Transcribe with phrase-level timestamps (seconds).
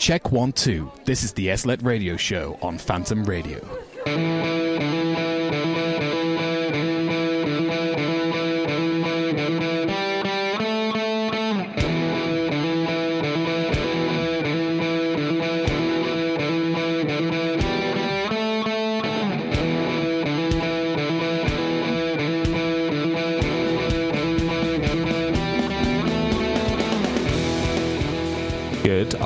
[0.00, 0.90] Check one, two.
[1.04, 3.60] This is the SLET Radio Show on Phantom Radio.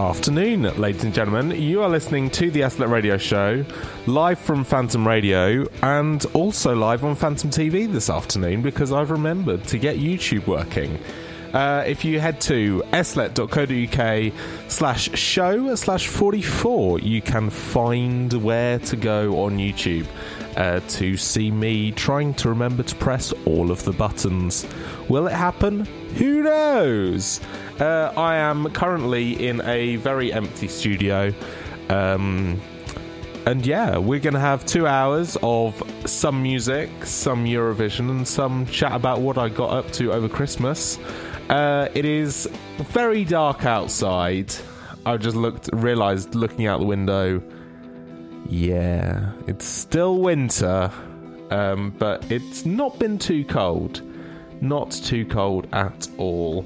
[0.05, 1.50] Afternoon, ladies and gentlemen.
[1.50, 3.65] You are listening to the SLET Radio Show,
[4.06, 9.64] live from Phantom Radio, and also live on Phantom TV this afternoon because I've remembered
[9.64, 10.98] to get YouTube working.
[11.55, 14.33] Uh, if you head to slet.co.uk
[14.69, 20.06] slash show slash 44, you can find where to go on YouTube
[20.56, 24.66] uh, to see me trying to remember to press all of the buttons.
[25.09, 25.84] Will it happen?
[26.16, 27.41] Who knows?
[27.80, 31.33] Uh, I am currently in a very empty studio.
[31.88, 32.60] Um,
[33.47, 38.64] and yeah, we're going to have two hours of some music, some Eurovision, and some
[38.67, 40.98] chat about what I got up to over Christmas.
[41.50, 44.55] Uh, it is very dark outside.
[45.05, 47.42] I just looked, realized looking out the window.
[48.48, 50.91] Yeah, it's still winter,
[51.50, 54.00] um, but it's not been too cold.
[54.62, 56.64] Not too cold at all.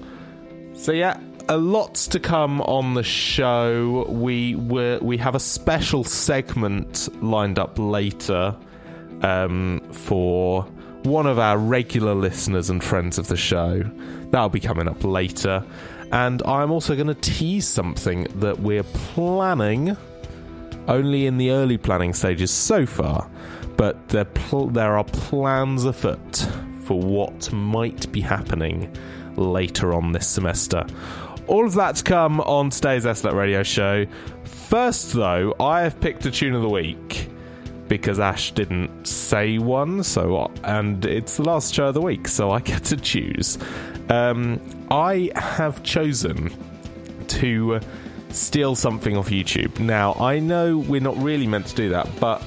[0.79, 4.07] So yeah, a lots to come on the show.
[4.09, 8.57] We were we have a special segment lined up later
[9.23, 10.62] um, for
[11.03, 13.83] one of our regular listeners and friends of the show.
[14.31, 15.65] That'll be coming up later.
[16.12, 19.97] And I'm also going to tease something that we're planning,
[20.87, 23.29] only in the early planning stages so far,
[23.77, 26.48] but there, pl- there are plans afoot
[26.85, 28.97] for what might be happening
[29.39, 30.86] later on this semester.
[31.47, 34.06] All of that to come on today's SLET Radio Show.
[34.45, 37.30] First, though, I have picked a tune of the week
[37.89, 42.51] because Ash didn't say one, so and it's the last show of the week, so
[42.51, 43.58] I get to choose.
[44.11, 46.52] Um, I have chosen
[47.29, 47.80] to
[48.30, 49.79] steal something off YouTube.
[49.79, 52.42] Now, I know we're not really meant to do that, but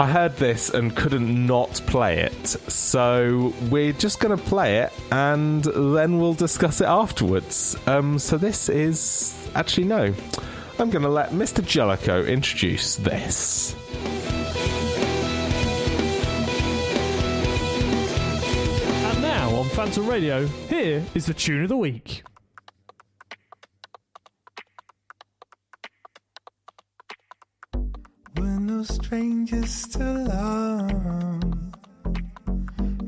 [0.00, 2.46] I heard this and couldn't not play it.
[2.46, 7.76] So we're just going to play it and then we'll discuss it afterwards.
[7.88, 9.36] Um, so this is.
[9.56, 10.14] Actually, no.
[10.78, 11.66] I'm going to let Mr.
[11.66, 13.74] Jellicoe introduce this.
[19.04, 22.22] And now on Phantom Radio, here is the tune of the week.
[28.84, 30.90] Strangers to love.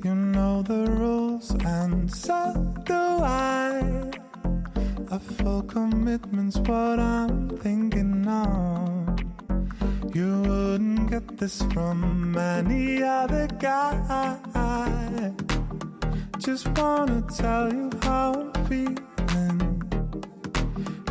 [0.05, 2.55] You know the rules, and so
[2.85, 4.11] do I.
[5.11, 9.19] A full commitment's what I'm thinking of.
[10.15, 14.39] You wouldn't get this from any other guy.
[16.39, 19.10] Just wanna tell you how I'm feeling.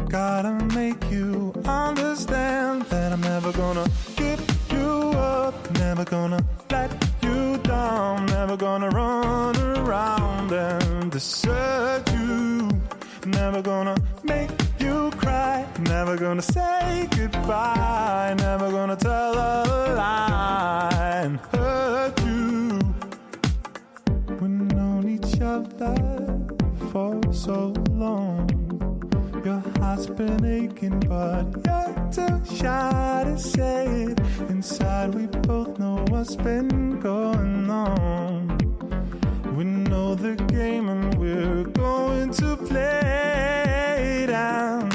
[0.10, 7.58] Gotta make you understand that I'm never gonna give you up, never gonna let you
[7.60, 12.72] down, never gonna run around and desert you,
[13.28, 14.50] never gonna make
[14.80, 22.80] you cry, never gonna say goodbye, never gonna tell a lie and hurt you.
[24.42, 25.96] We've known each other
[26.92, 28.69] for so long.
[29.46, 34.20] Your heart's been aching, but you're too shy to say it.
[34.50, 38.58] Inside, we both know what's been going on.
[39.56, 44.94] We know the game, and we're going to play it out.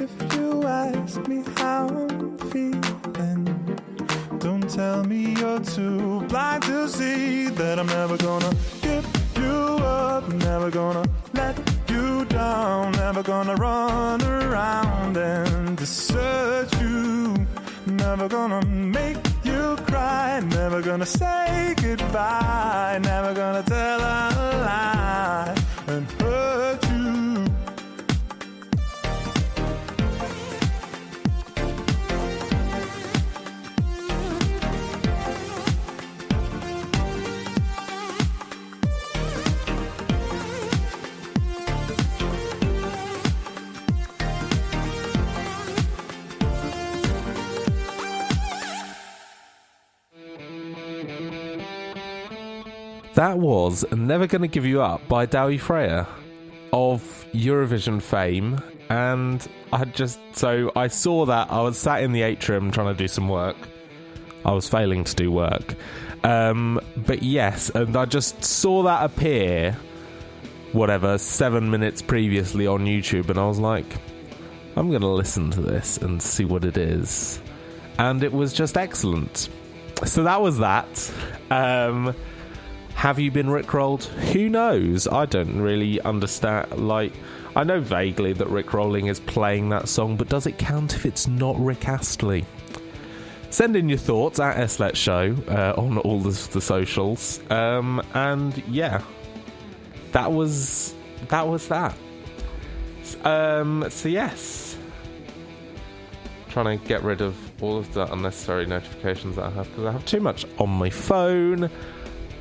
[0.00, 3.44] If you ask me how I'm feeling,
[4.38, 10.26] don't tell me you're too blind to see that I'm never gonna give you up,
[10.32, 11.04] never gonna
[11.34, 17.46] let you down, never gonna run around and desert you,
[17.86, 24.18] never gonna make you cry, never gonna say goodbye, never gonna tell a
[24.66, 25.54] lie
[25.88, 26.81] and hurt
[53.14, 56.06] That was Never Gonna Give You Up by Daði Freyr
[56.72, 58.58] of Eurovision fame.
[58.88, 61.50] And I just, so I saw that.
[61.50, 63.56] I was sat in the atrium trying to do some work.
[64.46, 65.74] I was failing to do work.
[66.24, 69.76] Um, but yes, and I just saw that appear,
[70.72, 73.28] whatever, seven minutes previously on YouTube.
[73.28, 73.96] And I was like,
[74.74, 77.40] I'm going to listen to this and see what it is.
[77.98, 79.50] And it was just excellent.
[80.04, 81.12] So that was that.
[81.50, 82.14] Um,
[82.94, 84.04] have you been Rickrolled?
[84.32, 85.08] Who knows?
[85.08, 86.70] I don't really understand.
[86.76, 87.12] Like,
[87.56, 91.04] I know vaguely that Rick Rolling is playing that song, but does it count if
[91.04, 92.44] it's not Rick Astley?
[93.50, 97.40] Send in your thoughts at Eslet Show uh, on all the, the socials.
[97.50, 99.02] Um, and yeah,
[100.12, 100.94] that was
[101.28, 101.94] that was that.
[103.24, 104.78] Um, so yes,
[106.48, 109.92] trying to get rid of all of the unnecessary notifications that I have because I
[109.92, 111.70] have too much on my phone.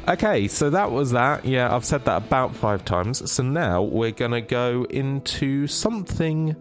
[0.07, 1.45] Okay, so that was that.
[1.45, 3.31] Yeah, I've said that about five times.
[3.31, 6.55] So now we're going to go into something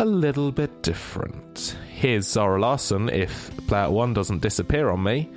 [0.00, 1.76] a little bit different.
[1.88, 5.30] Here's Zara Larsson, if Player One doesn't disappear on me,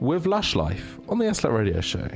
[0.00, 2.08] with Lush Life on the Eslet Radio Show.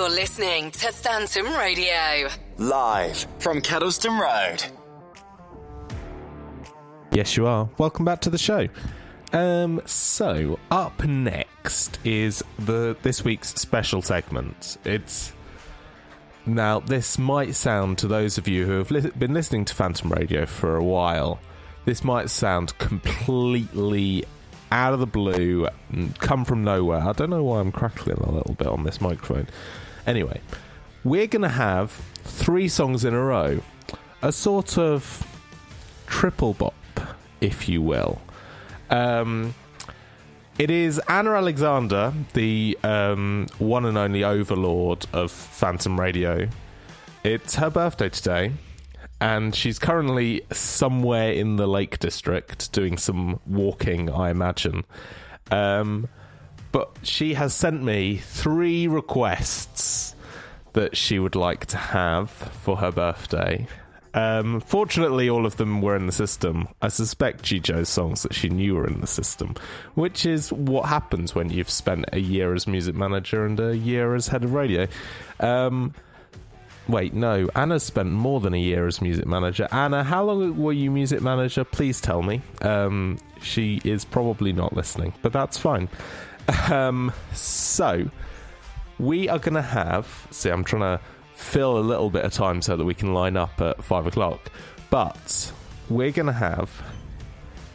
[0.00, 2.30] You're listening to Phantom Radio.
[2.56, 4.64] Live from Kedleston Road.
[7.12, 7.68] Yes, you are.
[7.76, 8.68] Welcome back to the show.
[9.34, 14.78] Um, so up next is the this week's special segment.
[14.86, 15.34] It's
[16.46, 20.10] now this might sound to those of you who have li- been listening to Phantom
[20.10, 21.40] Radio for a while.
[21.84, 24.24] This might sound completely
[24.72, 27.00] out of the blue and come from nowhere.
[27.00, 29.46] I don't know why I'm crackling a little bit on this microphone.
[30.10, 30.40] Anyway,
[31.04, 31.92] we're going to have
[32.24, 33.62] three songs in a row,
[34.22, 35.24] a sort of
[36.08, 36.74] triple bop,
[37.40, 38.20] if you will.
[38.90, 39.54] Um,
[40.58, 46.48] it is Anna Alexander, the um, one and only overlord of Phantom Radio.
[47.22, 48.54] It's her birthday today,
[49.20, 54.82] and she's currently somewhere in the Lake District doing some walking, I imagine.
[55.52, 56.08] Um,
[56.72, 60.14] but she has sent me three requests
[60.72, 63.66] that she would like to have for her birthday.
[64.12, 66.68] Um, fortunately, all of them were in the system.
[66.82, 69.54] I suspect chose songs that she knew were in the system,
[69.94, 74.14] which is what happens when you've spent a year as music manager and a year
[74.14, 74.88] as head of radio.
[75.38, 75.94] Um,
[76.88, 79.68] wait, no, Anna spent more than a year as music manager.
[79.70, 81.62] Anna, how long were you music manager?
[81.62, 82.42] Please tell me.
[82.62, 85.88] Um, she is probably not listening, but that's fine.
[86.68, 88.10] Um, so
[88.98, 90.26] we are going to have.
[90.30, 91.04] See, I'm trying to
[91.34, 94.50] fill a little bit of time so that we can line up at five o'clock.
[94.90, 95.52] But
[95.88, 96.70] we're going to have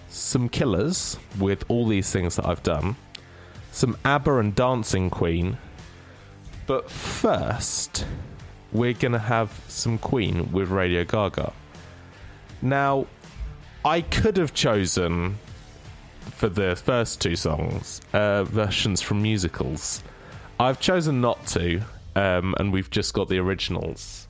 [0.09, 2.95] some killers with all these things that I've done,
[3.71, 5.57] some ABBA and Dancing Queen.
[6.67, 8.05] But first,
[8.71, 11.53] we're going to have some Queen with Radio Gaga.
[12.61, 13.07] Now,
[13.83, 15.37] I could have chosen
[16.31, 20.03] for the first two songs uh, versions from musicals.
[20.59, 21.81] I've chosen not to,
[22.15, 24.27] um, and we've just got the originals.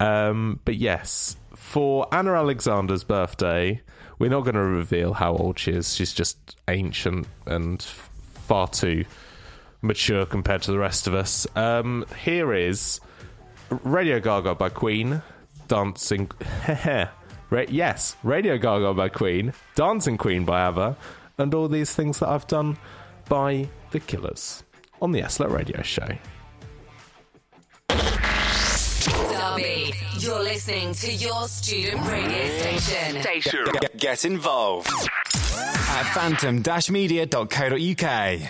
[0.00, 3.80] Um, but yes, for Anna Alexander's birthday,
[4.18, 5.94] we're not going to reveal how old she is.
[5.94, 9.04] She's just ancient and far too
[9.82, 11.46] mature compared to the rest of us.
[11.56, 13.00] Um, here is
[13.82, 15.22] Radio Gaga by Queen,
[15.68, 16.30] Dancing.
[17.50, 20.96] Ra- yes, Radio Gaga by Queen, Dancing Queen by ABBA,
[21.38, 22.76] and all these things that I've done
[23.28, 24.62] by The Killers
[25.02, 26.08] on the Eslet Radio Show.
[29.30, 33.20] Derby, you're listening to your student radio station.
[33.22, 33.64] Station.
[33.80, 38.40] Get, get involved at phantom-media.co.uk.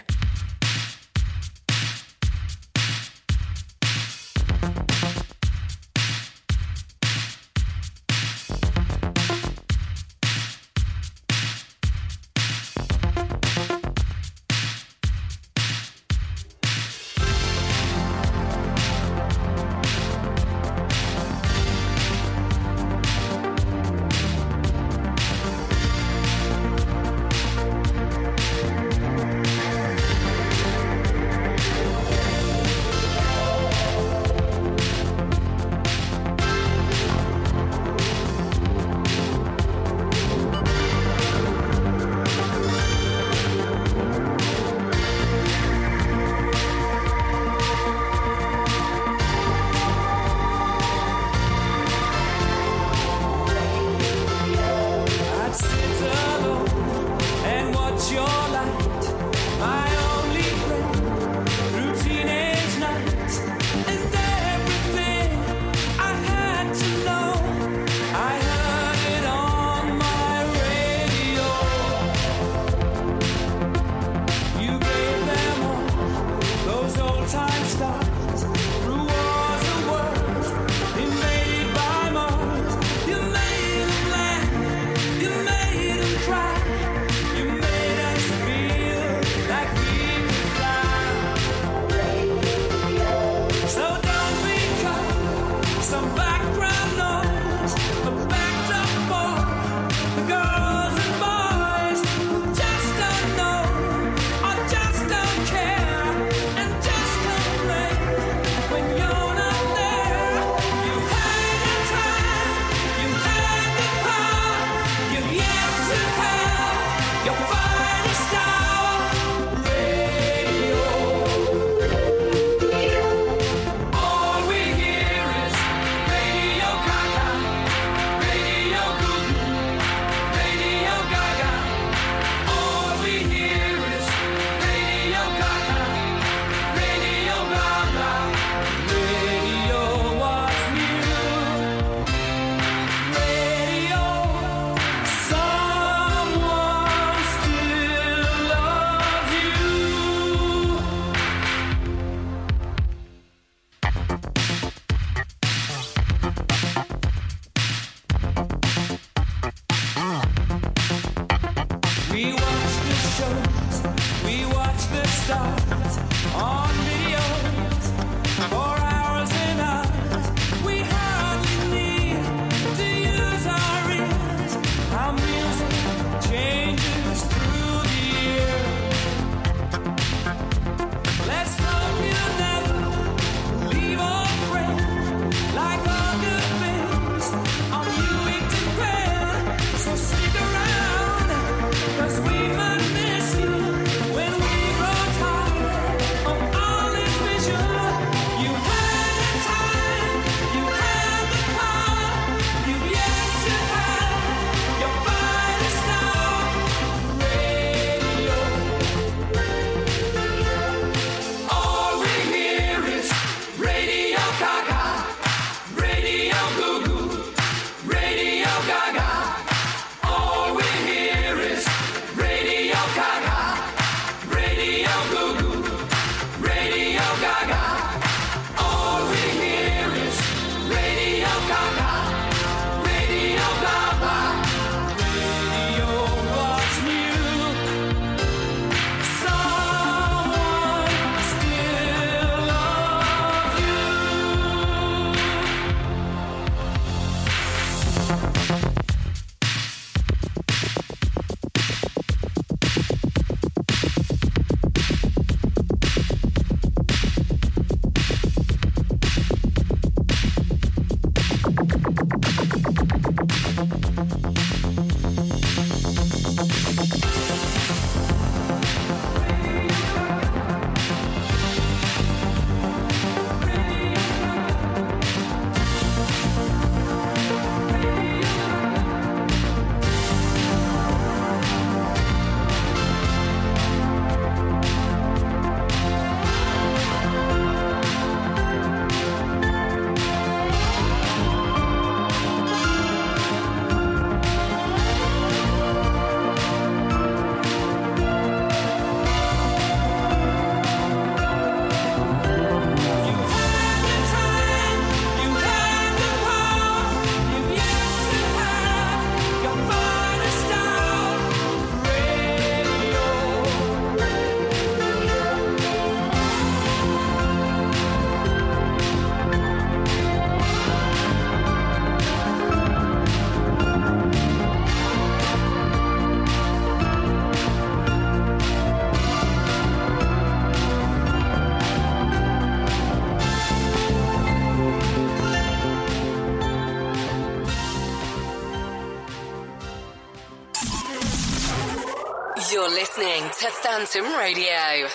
[343.44, 344.88] to Phantom Radio.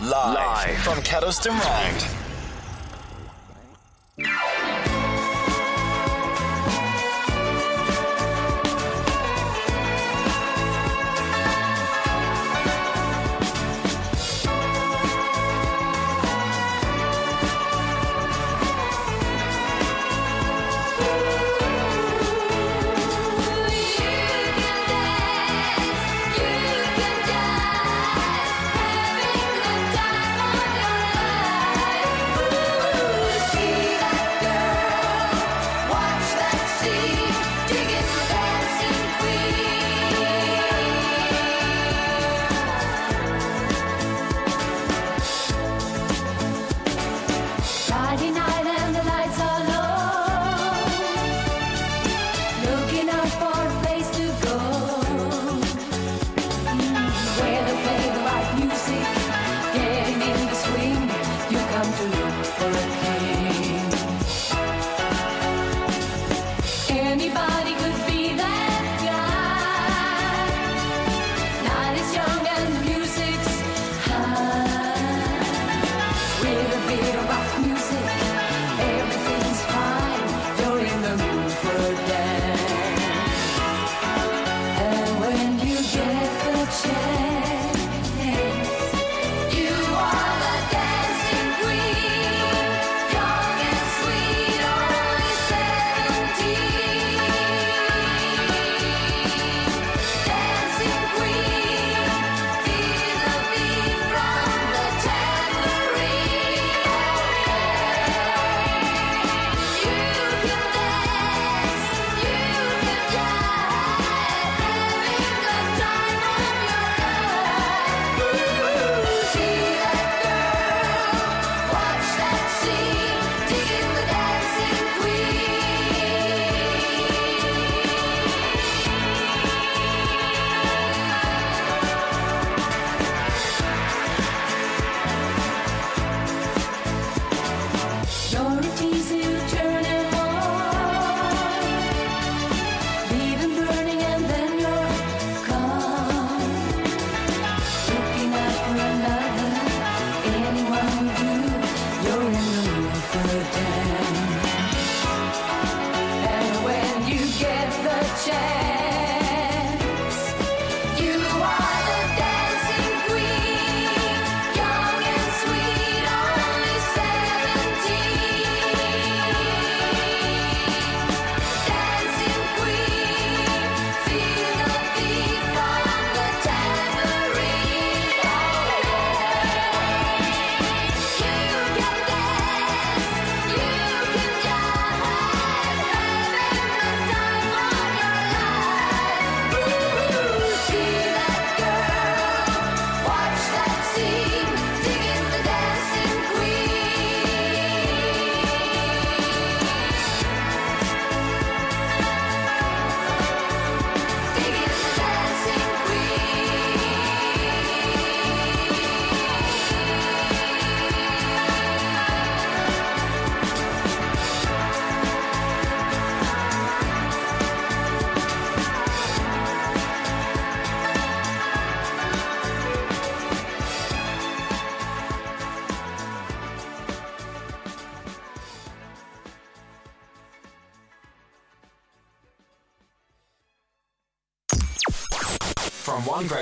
[0.00, 2.13] Live, from Kedleston Road.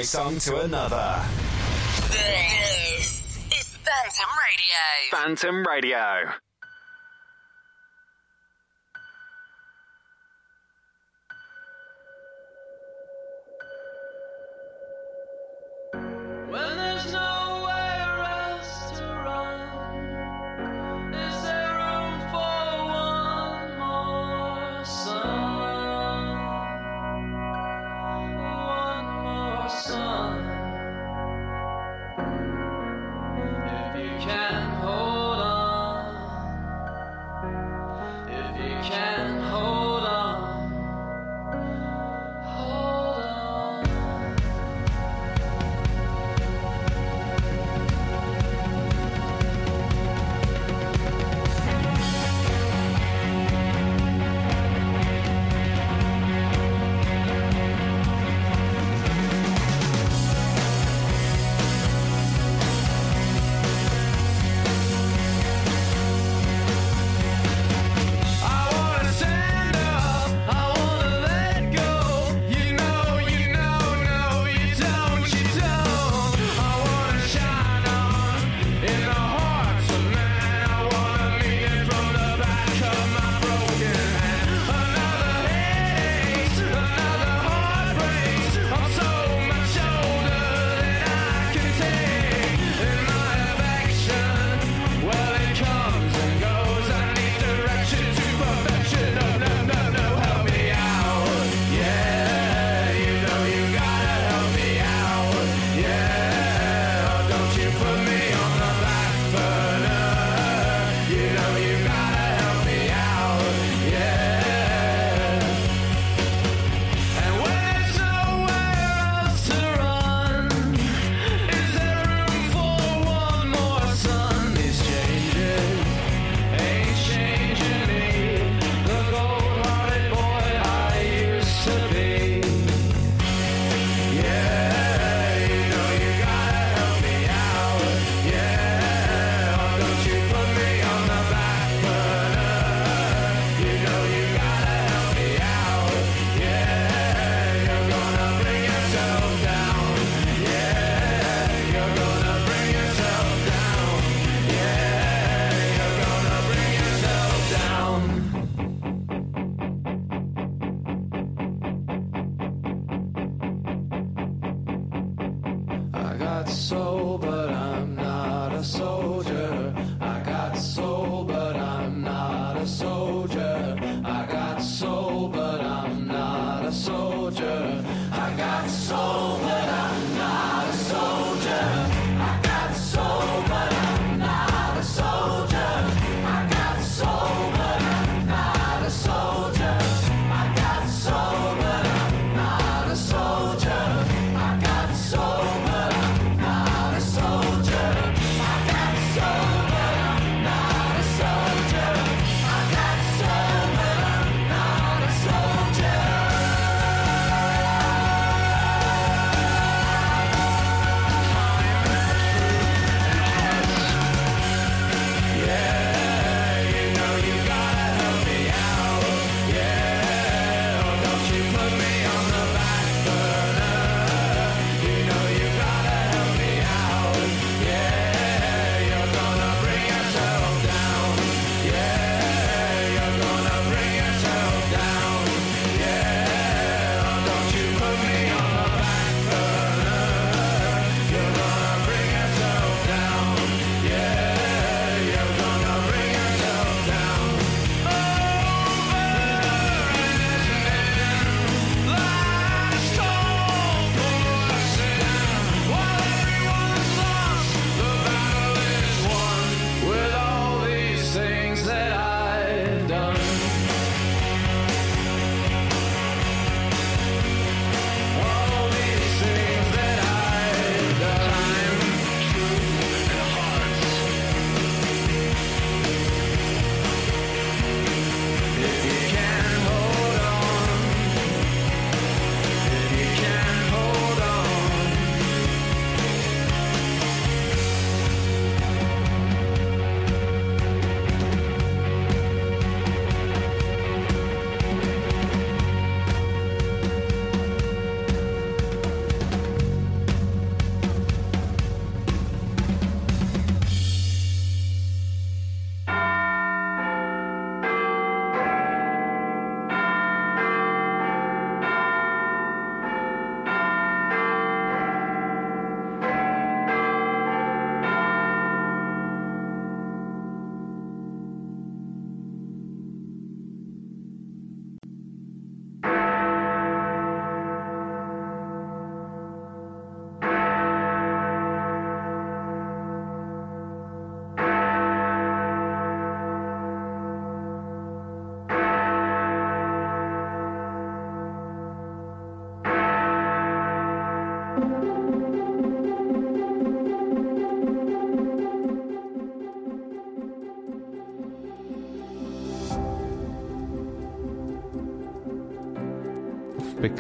[0.02, 1.22] disco song to another.
[2.10, 5.10] This is Phantom Radio.
[5.12, 6.41] Phantom Radio.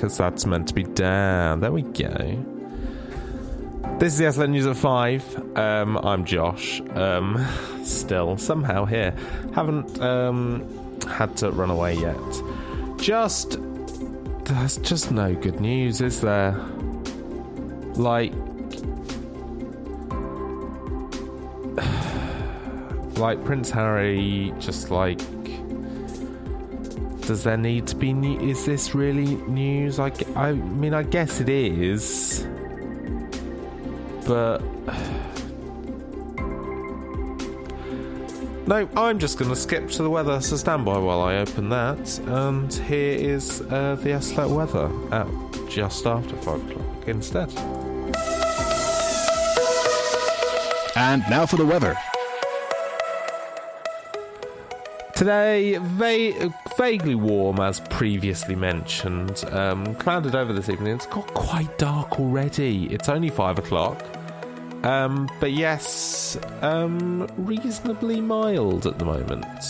[0.02, 1.60] Because that's meant to be down.
[1.60, 2.44] There we go.
[4.00, 5.56] This is the SLN News at 5.
[5.56, 6.80] Um, I'm Josh.
[6.96, 7.46] Um,
[7.84, 9.14] still, somehow here.
[9.54, 12.18] Haven't um, had to run away yet.
[12.96, 13.60] Just.
[14.44, 16.50] There's just no good news, is there?
[17.94, 18.32] Like.
[23.18, 25.20] Like Prince Harry, just like.
[27.22, 28.38] Does there need to be new?
[28.40, 29.98] Is this really news?
[29.98, 30.10] I,
[30.52, 32.46] mean, I guess it is
[34.26, 34.58] but
[38.66, 40.40] no, I'm just going to skip to the weather.
[40.40, 42.18] So stand by while I open that.
[42.26, 45.26] And here is uh, the Eslet weather at
[45.68, 47.52] just after five o'clock instead.
[50.94, 51.96] And now for the weather.
[55.14, 59.44] Today, va- vaguely warm as previously mentioned.
[59.50, 60.94] Um, clouded over this evening.
[60.94, 62.86] It's got quite dark already.
[62.92, 64.02] It's only five o'clock.
[64.84, 69.64] Um, but yes, um, reasonably mild at the moment.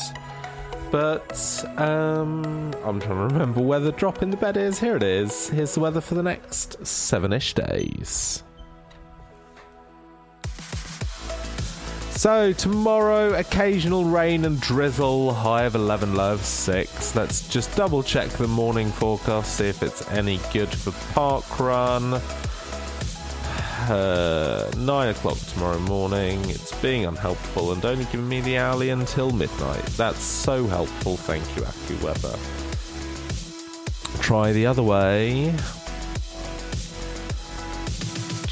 [0.90, 4.78] But um, I'm trying to remember where the drop in the bed is.
[4.78, 5.48] Here it is.
[5.48, 8.42] Here's the weather for the next seven ish days.
[12.22, 17.16] So, tomorrow, occasional rain and drizzle, high of 11, low of 6.
[17.16, 22.14] Let's just double check the morning forecast, see if it's any good for park run.
[23.90, 26.48] Uh, 9 o'clock tomorrow morning.
[26.48, 29.85] It's being unhelpful and only giving me the alley until midnight.
[29.96, 32.38] That's so helpful, thank you, AccuWeather.
[34.22, 35.56] Try the other way.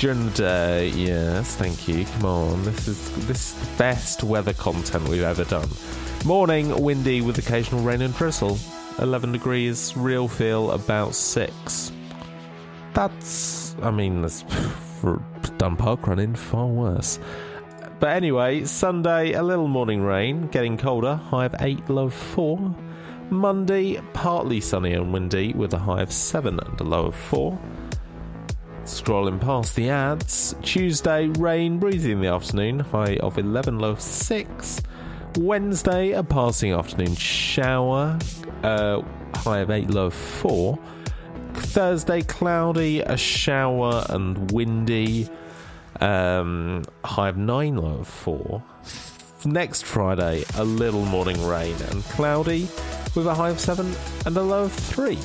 [0.01, 2.07] The day, yes, thank you.
[2.07, 5.69] Come on, this is this is the best weather content we've ever done.
[6.25, 8.59] Morning, windy with occasional rain and drizzle.
[8.99, 11.93] 11 degrees, real feel about 6.
[12.95, 14.43] That's, I mean, that's
[15.59, 17.19] done park running far worse.
[17.99, 22.75] But anyway, Sunday, a little morning rain, getting colder, high of 8, low of 4.
[23.29, 27.59] Monday, partly sunny and windy with a high of 7 and a low of 4.
[28.91, 30.55] Scrolling past the ads.
[30.63, 34.83] Tuesday, rain, breezy in the afternoon, high of 11, low of 6.
[35.39, 38.19] Wednesday, a passing afternoon shower,
[38.65, 39.01] uh,
[39.37, 40.77] high of 8, low of 4.
[41.55, 45.29] Thursday, cloudy, a shower and windy,
[46.01, 48.63] um, high of 9, low of 4.
[49.45, 52.63] Next Friday, a little morning rain and cloudy,
[53.15, 53.95] with a high of 7
[54.27, 55.17] and a low of 3.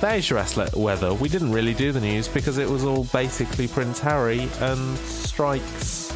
[0.00, 1.12] There's your Aslet weather.
[1.12, 6.12] We didn't really do the news because it was all basically Prince Harry and strikes.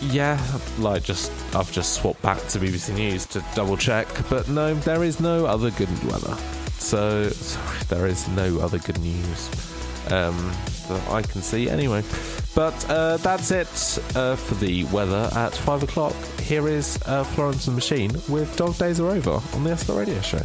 [0.00, 0.42] Yeah,
[0.78, 5.04] like just I've just swapped back to BBC News to double check, but no, there
[5.04, 6.34] is no other good weather.
[6.78, 9.50] So sorry, there is no other good news
[10.10, 10.50] um,
[10.88, 12.02] that I can see anyway.
[12.54, 13.68] But uh, that's it
[14.16, 16.14] uh, for the weather at five o'clock.
[16.40, 20.20] Here is uh, Florence and Machine with Dog Days Are Over on the Eslet Radio
[20.22, 20.40] Show.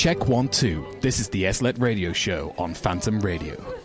[0.00, 0.86] Check one, two.
[1.02, 3.79] This is the SLET Radio Show on Phantom Radio.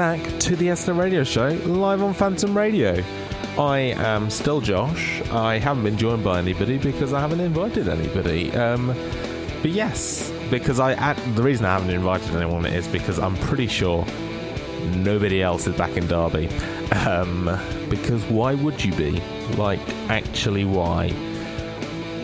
[0.00, 3.04] Back to the Eslet Radio Show, live on Phantom Radio.
[3.58, 5.20] I am still Josh.
[5.30, 8.50] I haven't been joined by anybody because I haven't invited anybody.
[8.54, 8.96] Um,
[9.60, 13.66] but yes, because I at, the reason I haven't invited anyone is because I'm pretty
[13.66, 14.06] sure
[14.94, 16.48] nobody else is back in Derby.
[17.06, 17.54] Um,
[17.90, 19.20] because why would you be?
[19.58, 21.08] Like, actually, why?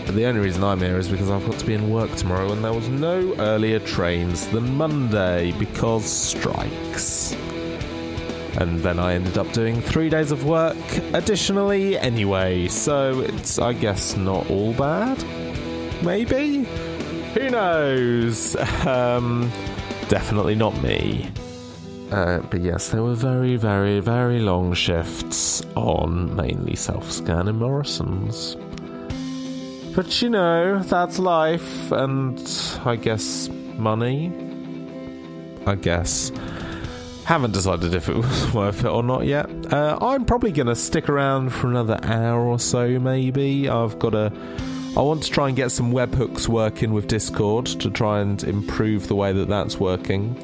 [0.07, 2.51] But the only reason I'm here is because I've got to be in work tomorrow
[2.53, 6.86] and there was no earlier trains than Monday because strikes.
[8.59, 10.77] And then I ended up doing three days of work
[11.13, 15.23] additionally anyway, so it's, I guess, not all bad.
[16.03, 16.65] Maybe?
[17.35, 18.57] Who knows?
[18.87, 19.51] Um,
[20.09, 21.29] definitely not me.
[22.13, 27.59] Uh, but yes, there were very, very, very long shifts on mainly self scan and
[27.59, 28.57] Morrison's.
[29.97, 32.39] But you know, that's life, and
[32.85, 34.33] I guess money.
[35.67, 36.31] I guess.
[37.27, 39.51] Haven't decided if it was worth it or not yet.
[39.73, 43.69] Uh, I'm probably going to stick around for another hour or so, maybe.
[43.69, 44.33] I've got a.
[44.97, 49.09] I want to try and get some webhooks working with Discord to try and improve
[49.09, 50.35] the way that that's working.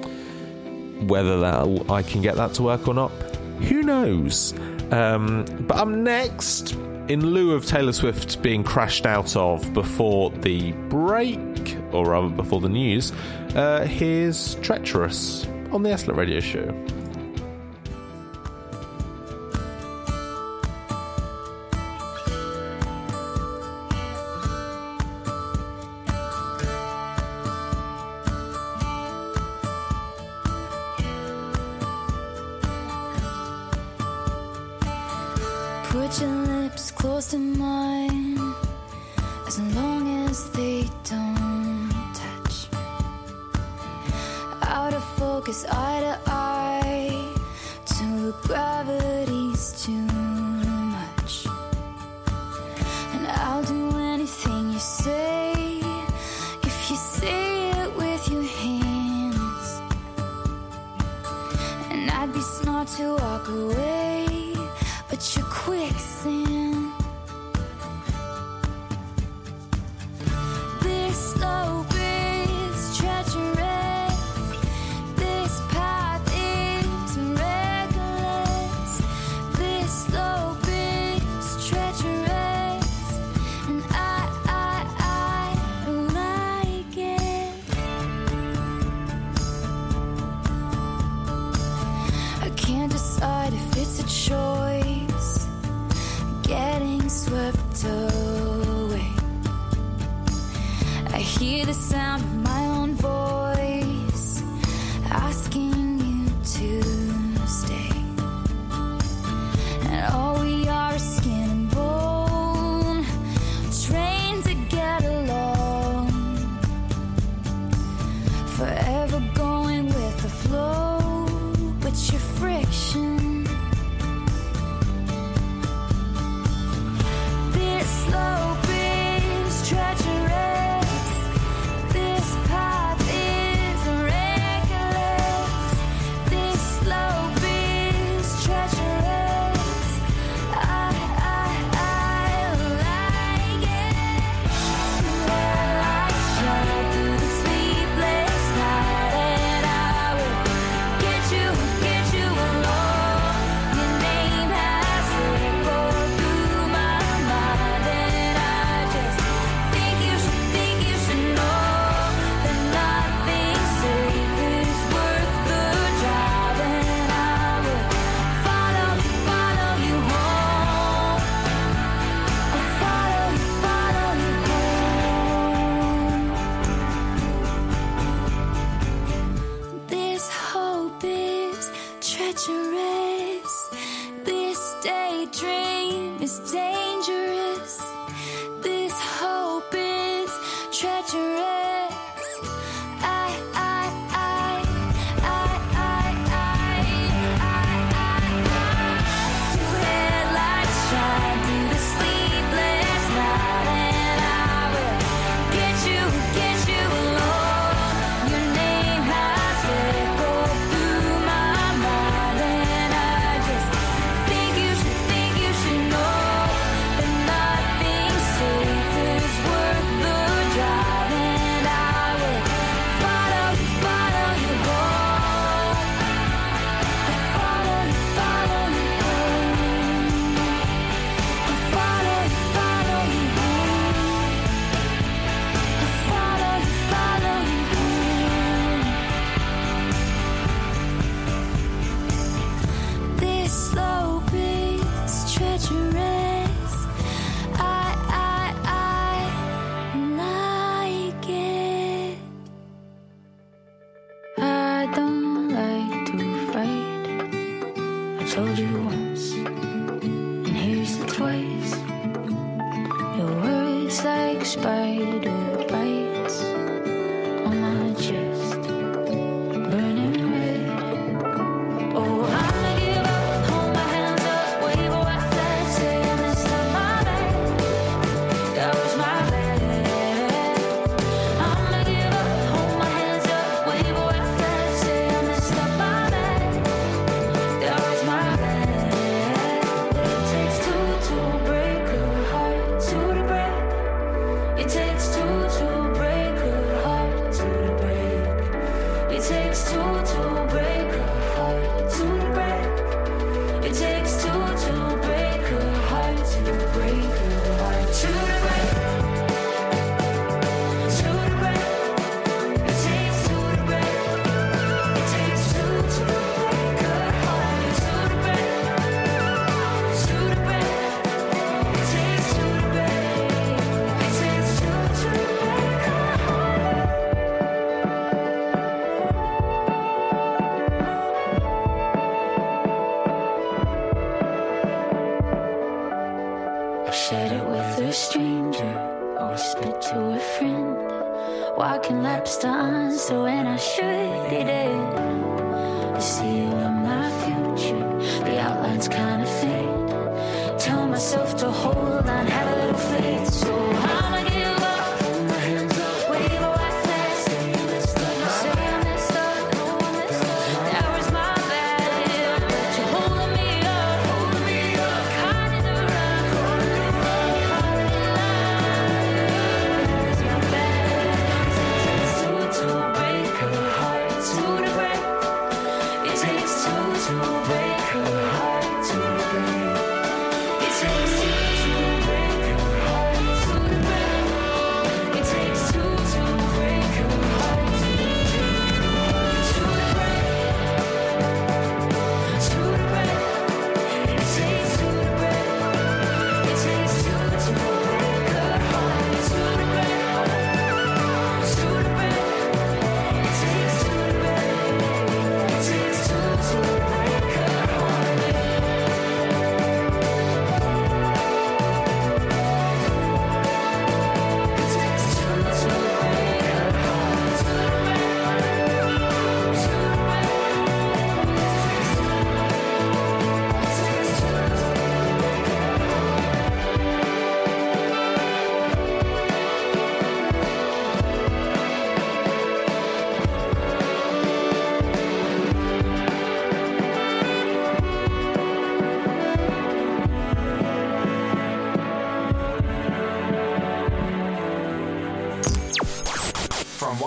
[1.07, 3.12] Whether that I can get that to work or not,
[3.61, 4.53] who knows?
[4.91, 6.72] Um, but up next,
[7.07, 12.61] in lieu of Taylor Swift being crashed out of before the break, or rather before
[12.61, 13.12] the news,
[13.55, 17.01] uh, here's Treacherous on the Eslet Radio Show.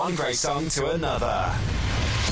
[0.06, 1.52] one great song to another.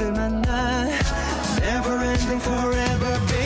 [0.00, 3.39] Never ending forever.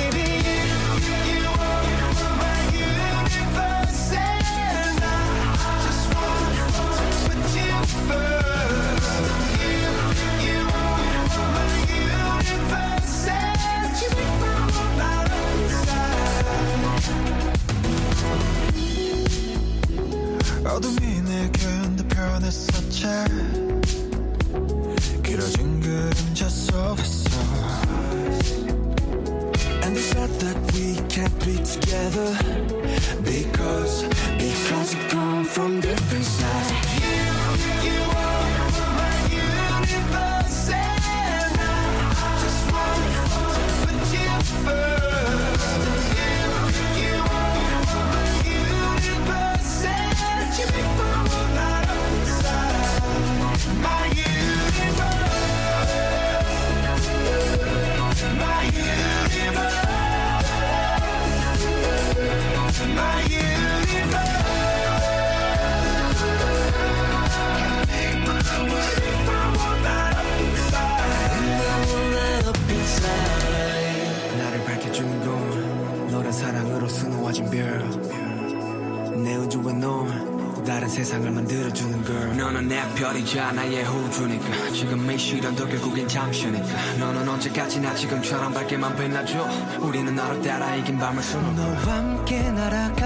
[90.94, 93.04] 긴 밤을 수놓고 너와 함께 날아가.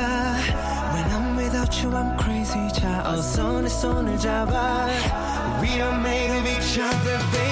[0.93, 2.69] When I'm without you I'm crazy.
[2.71, 4.87] 자 어서 내 손을 잡아.
[5.63, 7.48] We are made of each other baby.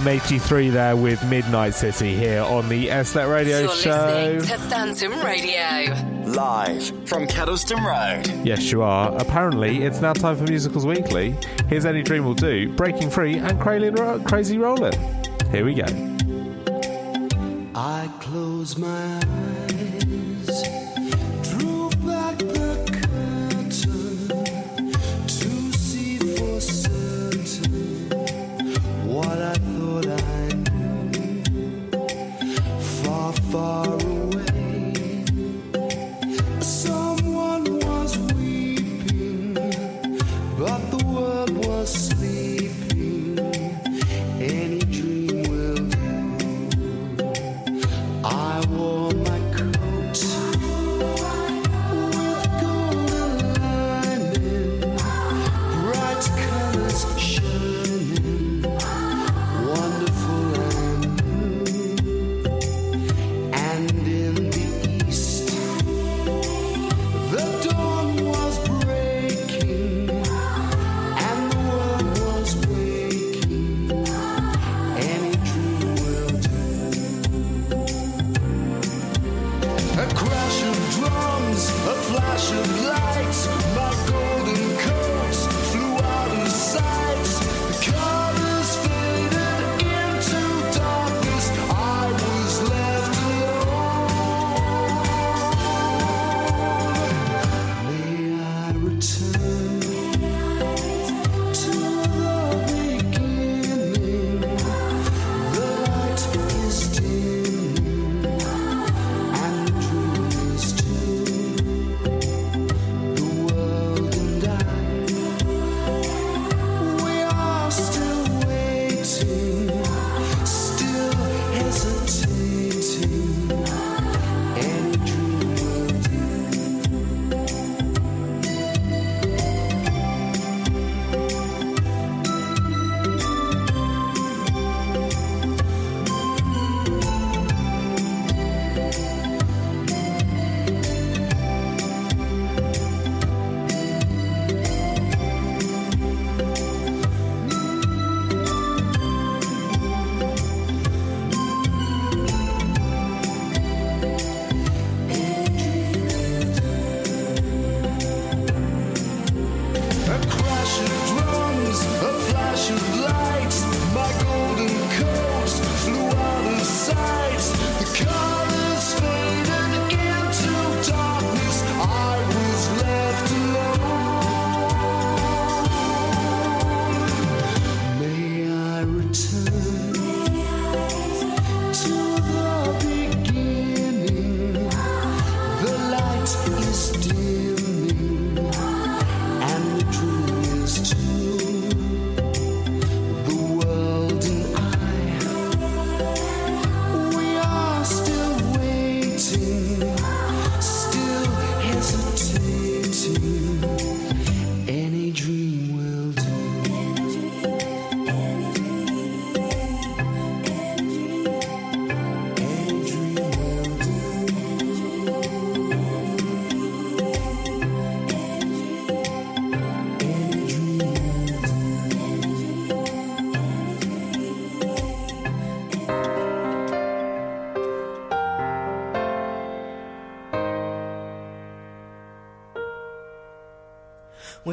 [0.00, 4.40] M83 there with Midnight City here on the Eslet Radio You're Show.
[4.40, 5.94] to Phantom Radio.
[6.32, 8.26] Live from Kedleston Road.
[8.44, 9.14] Yes, you are.
[9.20, 11.36] Apparently, it's now time for Musicals Weekly.
[11.68, 13.60] Here's Any Dream Will Do, Breaking Free, and
[13.96, 14.94] Ro- Crazy Rollin'.
[15.52, 15.84] Here we go.
[17.76, 19.53] I close my eyes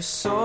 [0.02, 0.41] was so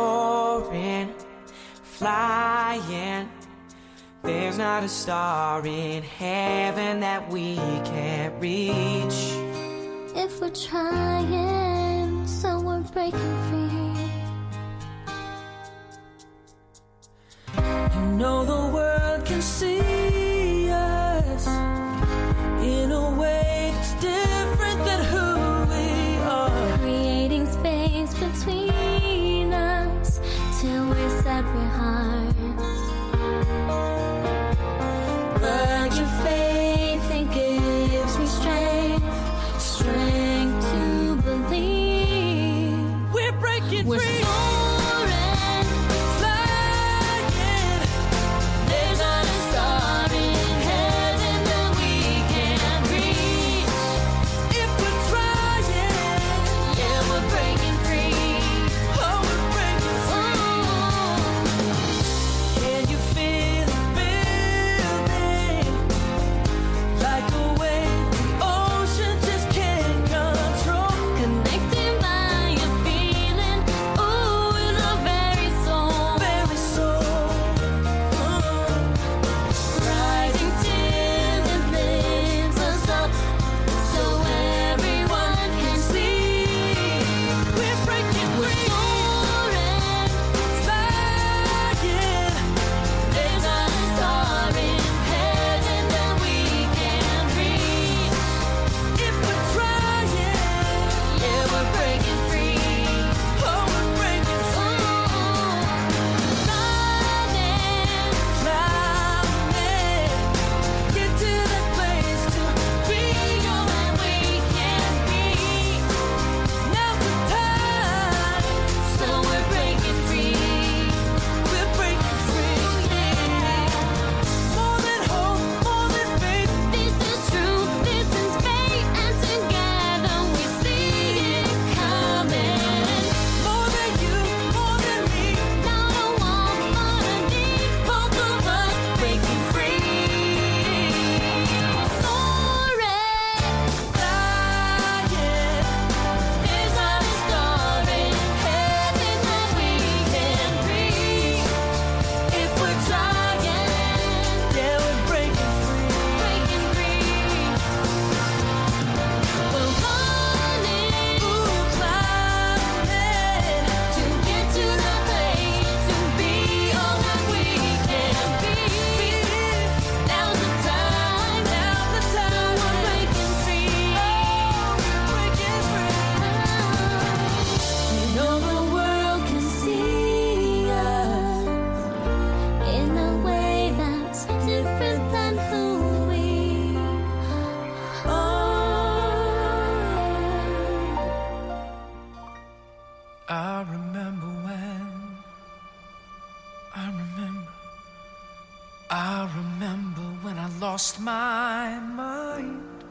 [200.76, 202.84] lost my mind.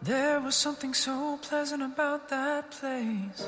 [0.00, 3.42] There was something so pleasant about that place.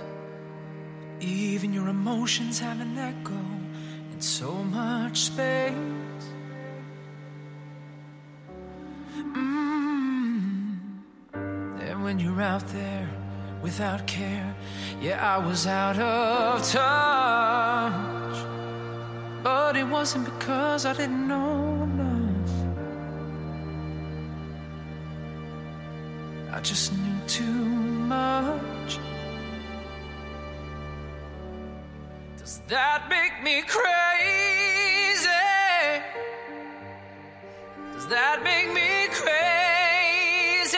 [1.21, 3.45] Even your emotions have an echo
[4.13, 4.51] in so
[4.81, 6.25] much space.
[9.15, 10.79] Mm.
[11.87, 13.09] And when you're out there
[13.63, 14.51] without care,
[15.01, 18.39] yeah, I was out of touch.
[19.45, 21.56] But it wasn't because I didn't know
[26.67, 28.99] just knew too much.
[32.39, 35.29] Does that make me crazy?
[37.95, 40.77] Does that make me crazy?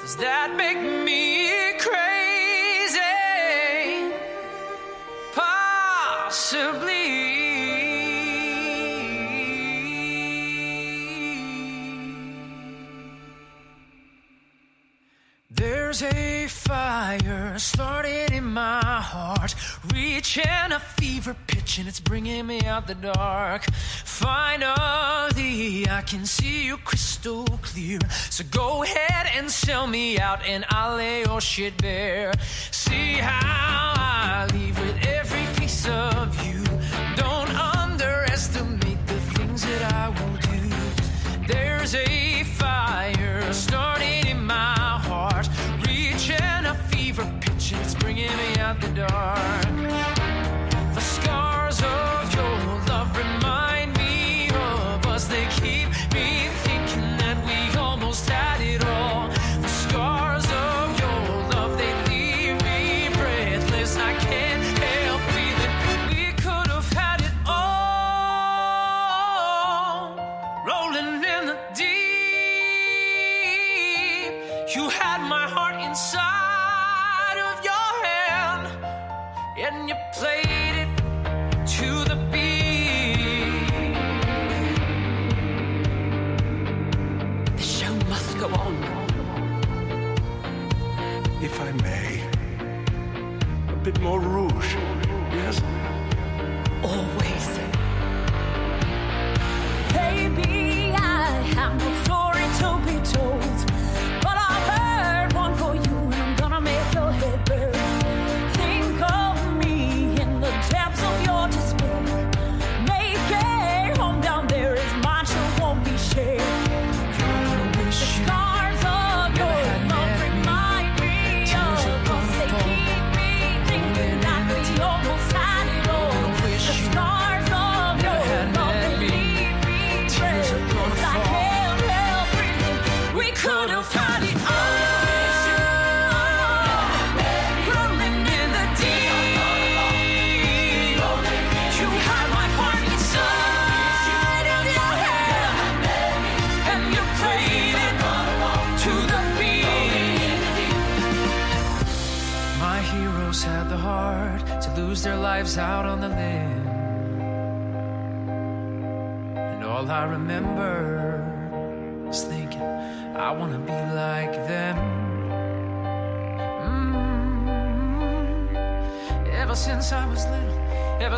[0.00, 3.00] Does that make me crazy?
[5.34, 7.41] Possibly.
[19.12, 19.54] heart,
[19.92, 23.64] reaching a fever pitch, and it's bringing me out the dark.
[24.04, 27.98] Finally, I can see you crystal clear.
[28.30, 32.32] So go ahead and sell me out, and I'll lay your shit bare.
[32.70, 33.71] See how.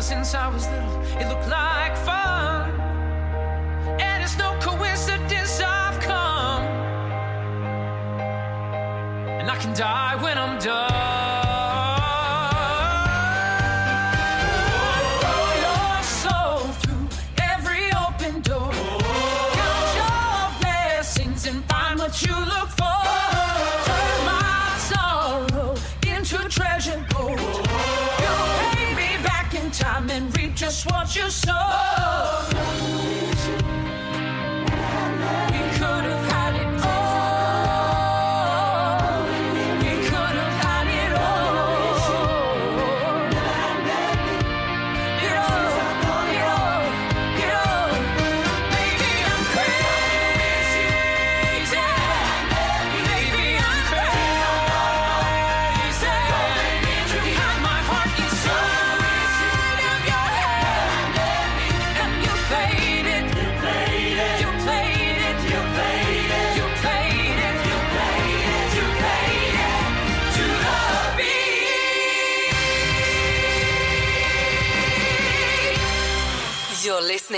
[0.05, 2.69] since I was little, it looked like fun.
[3.99, 6.61] And it's no coincidence I've come.
[9.39, 10.15] And I can die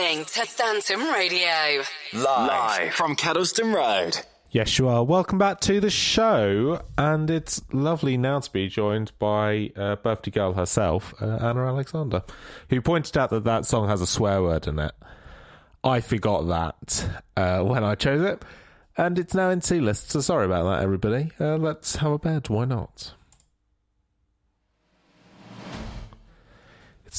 [0.08, 1.84] listening to Phantom Radio.
[2.14, 2.94] Live, Live.
[2.94, 4.18] from Kedleston Road.
[4.52, 5.04] Yes, you are.
[5.04, 10.32] Welcome back to the show, and it's lovely now to be joined by uh, birthday
[10.32, 12.24] girl herself, uh, Anna Alexander,
[12.70, 14.94] who pointed out that that song has a swear word in it.
[15.84, 18.44] I forgot that uh, when I chose it,
[18.98, 20.12] and it's now in C list.
[20.12, 21.32] So sorry about that, everybody.
[21.38, 22.48] Uh, let's have a bed.
[22.48, 23.14] Why not?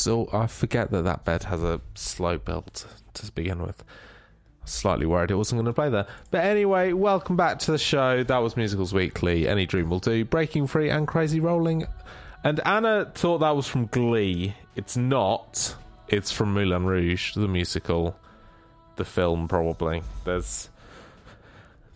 [0.06, 0.28] All.
[0.32, 3.82] I forget that that bed has a slow build to begin with.
[4.64, 6.06] Slightly worried it wasn't going to play there.
[6.30, 8.22] But anyway, welcome back to the show.
[8.22, 9.48] That was Musicals Weekly.
[9.48, 10.24] Any Dream Will Do.
[10.24, 11.86] Breaking Free and Crazy Rolling.
[12.44, 14.54] And Anna thought that was from Glee.
[14.76, 15.74] It's not.
[16.08, 18.16] It's from Moulin Rouge, the musical.
[18.96, 20.02] The film, probably.
[20.24, 20.68] There's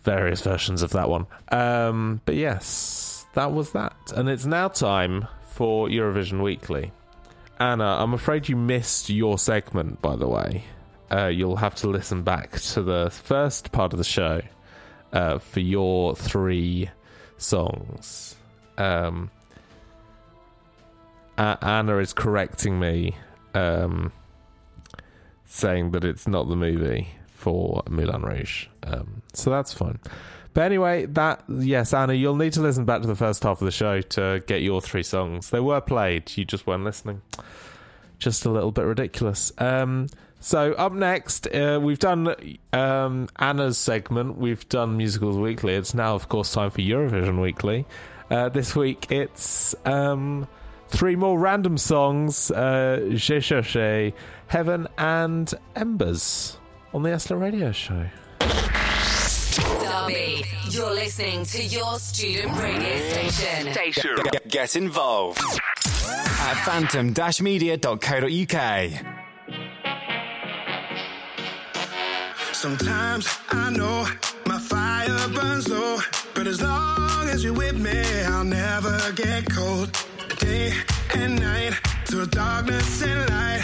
[0.03, 1.27] various versions of that one.
[1.49, 3.95] Um, but yes, that was that.
[4.15, 6.91] And it's now time for Eurovision Weekly.
[7.59, 10.65] Anna, I'm afraid you missed your segment, by the way.
[11.11, 14.41] Uh, you'll have to listen back to the first part of the show
[15.11, 16.89] uh, for your three
[17.37, 18.35] songs.
[18.77, 19.29] Um,
[21.37, 23.15] A- Anna is correcting me,
[23.53, 24.11] um,
[25.45, 28.67] saying that it's not the movie for Moulin Rouge.
[28.81, 29.99] Um, so that's fine.
[30.53, 33.65] But anyway, that yes, Anna, you'll need to listen back to the first half of
[33.65, 35.49] the show to get your three songs.
[35.49, 37.21] They were played, you just weren't listening.
[38.19, 39.51] Just a little bit ridiculous.
[39.57, 40.07] Um,
[40.39, 42.35] so up next, uh, we've done
[42.71, 44.37] um, Anna's segment.
[44.37, 45.73] We've done Musicals Weekly.
[45.73, 47.85] It's now, of course, time for Eurovision Weekly.
[48.29, 50.47] Uh, this week, it's um,
[50.89, 54.13] three more random songs: uh, Je cherche,
[54.47, 56.57] Heaven, and Embers
[56.93, 58.07] on the Eslet Radio Show.
[59.55, 63.67] Derby, you're listening to your student radio station.
[64.31, 68.89] Get, get involved at phantom-media.co.uk.
[72.53, 74.07] Sometimes I know
[74.47, 75.99] my fire burns low,
[76.33, 79.95] but as long as you're with me, I'll never get cold.
[80.39, 80.73] Day
[81.15, 81.73] and night,
[82.07, 83.61] through darkness and light,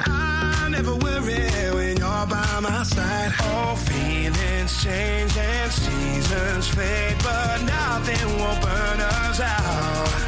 [0.00, 1.44] I never worry
[1.74, 3.32] when you're by my side.
[3.40, 10.26] Oh, feelings change and seasons fade, but nothing will burn us out.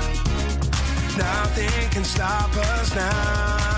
[1.16, 3.77] Nothing can stop us now.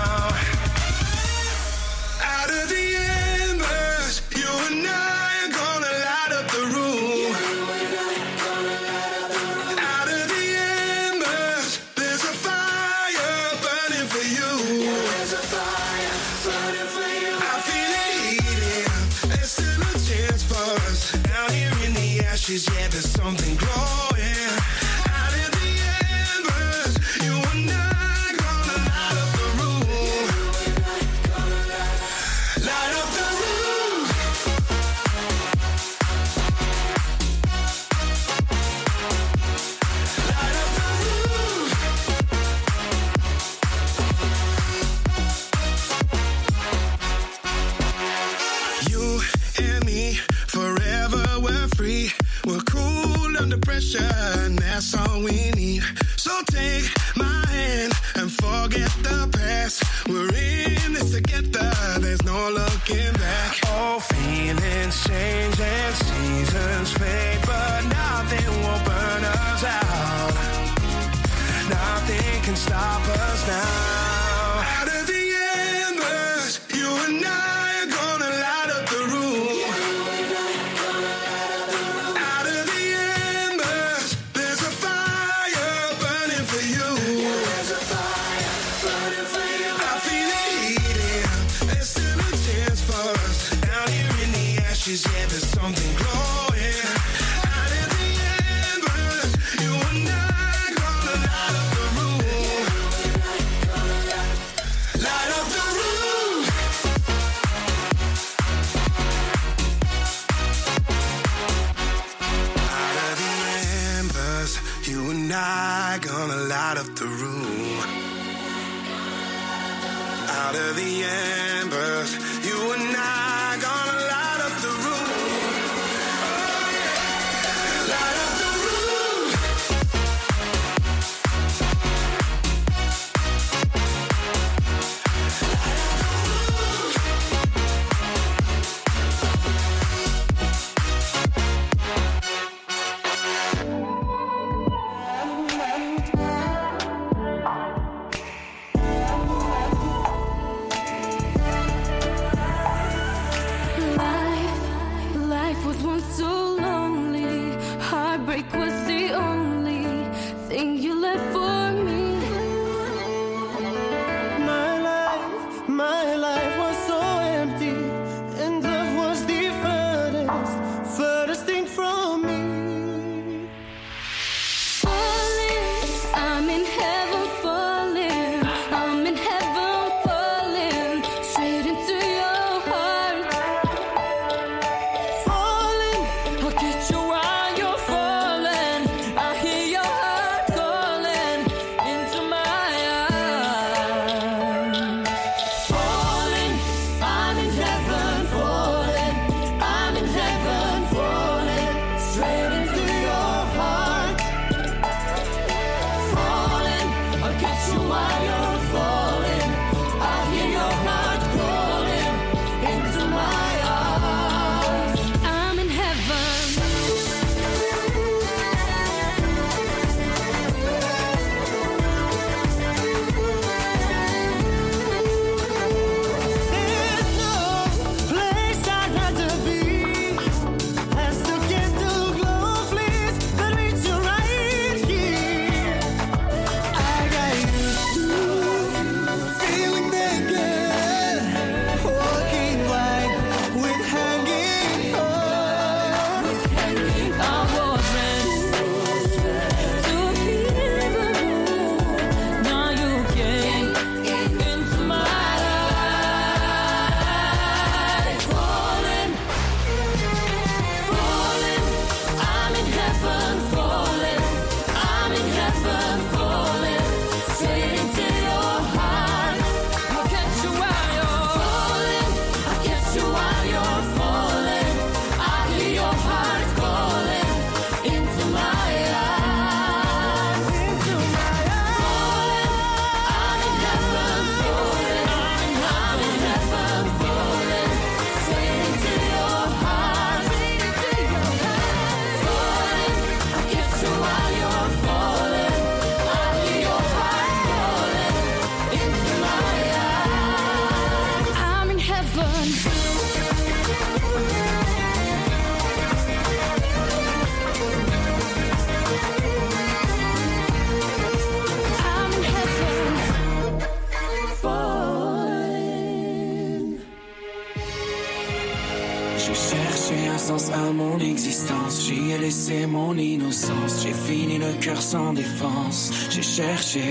[322.67, 323.83] Mon innocence.
[323.83, 325.91] J'ai fini le cœur sans défense.
[326.09, 326.81] J'ai cherché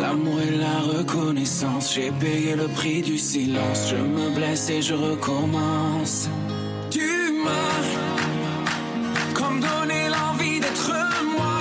[0.00, 1.94] l'amour et la reconnaissance.
[1.94, 3.90] J'ai payé le prix du silence.
[3.90, 6.28] Je me blesse et je recommence.
[6.90, 7.08] Tu
[7.44, 7.90] m'as
[9.34, 10.92] comme donné l'envie d'être
[11.36, 11.58] moi.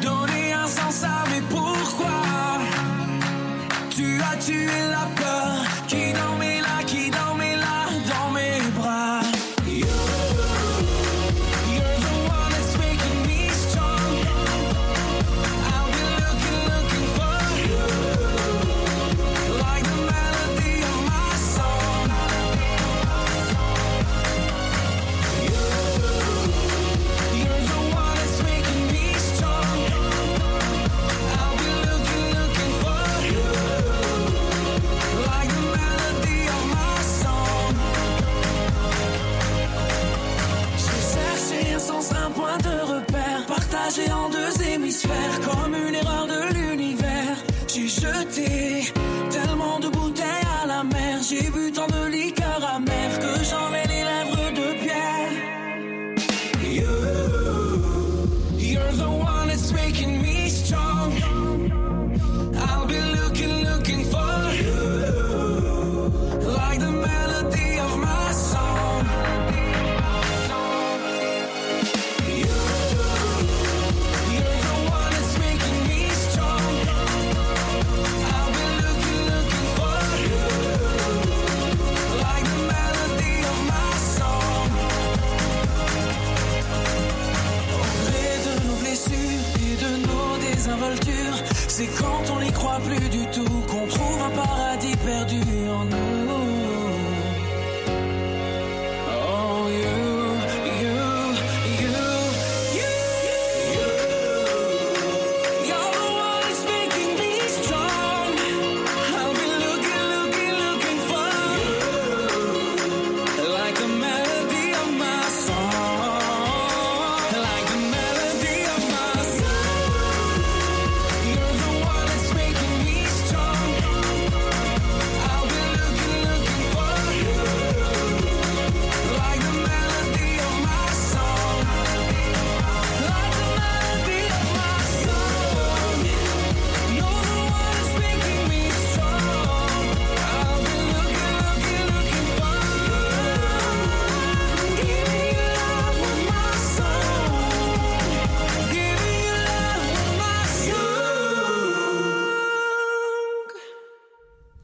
[0.00, 2.20] Donner un sens à mes pourquoi.
[3.90, 4.81] Tu as tué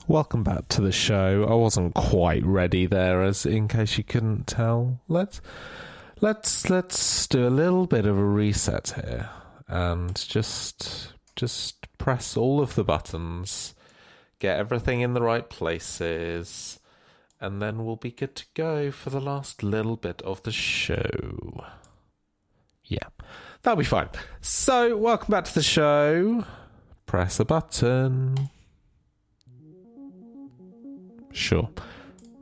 [0.09, 1.47] Welcome back to the show.
[1.47, 5.03] I wasn't quite ready there, as in case you couldn't tell.
[5.07, 5.43] Let's
[6.23, 9.29] let's let's do a little bit of a reset here,
[9.69, 13.75] and just just press all of the buttons,
[14.39, 16.81] get everything in the right places,
[17.39, 21.67] and then we'll be good to go for the last little bit of the show.
[22.83, 23.09] Yeah,
[23.61, 24.09] that'll be fine.
[24.41, 26.47] So, welcome back to the show.
[27.05, 28.49] Press a button.
[31.33, 31.69] Sure.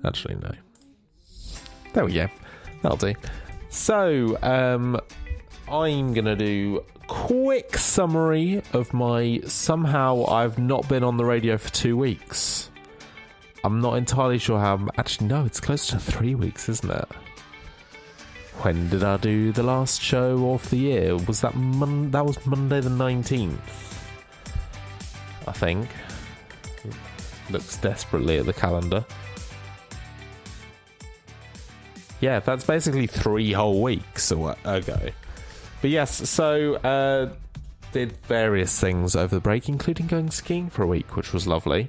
[0.04, 0.52] Actually, no.
[1.92, 2.28] There we go.
[2.82, 3.14] That'll do.
[3.70, 5.00] So, um,
[5.70, 11.70] I'm gonna do quick summary of my somehow I've not been on the radio for
[11.70, 12.70] two weeks.
[13.64, 14.74] I'm not entirely sure how.
[14.74, 17.08] I'm, actually, no, it's close to three weeks, isn't it?
[18.62, 21.16] When did I do the last show of the year?
[21.16, 23.60] Was that Mon- that was Monday the nineteenth?
[25.46, 25.88] I think.
[27.51, 29.05] Looks desperately at the calendar.
[32.20, 34.55] Yeah, that's basically three whole weeks ago.
[34.64, 37.28] But yes, so uh,
[37.93, 41.89] did various things over the break, including going skiing for a week, which was lovely.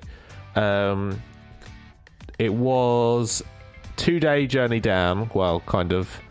[0.56, 1.22] Um,
[2.38, 3.44] it was
[3.96, 5.32] two day journey down.
[5.34, 6.22] Well, kind of